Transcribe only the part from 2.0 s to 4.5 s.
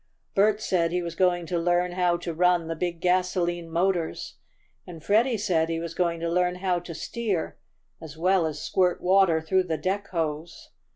to run the big gasolene motors,